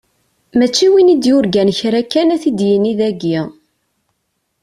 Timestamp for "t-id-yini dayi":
2.41-3.39